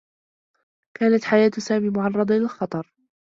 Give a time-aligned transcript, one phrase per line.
[0.99, 2.93] كانت حياة سامي معرّضة للخطر.